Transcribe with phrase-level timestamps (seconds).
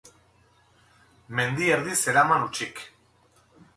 [1.39, 2.83] Mende erdi zeraman hutsik.